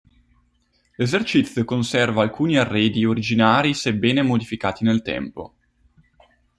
[0.95, 5.53] L'esercizio conserva alcuni arredi originari sebbene modificati nel tempo.